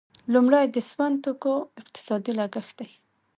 [0.33, 2.89] لومړی د سون توکو اقتصادي لګښت دی.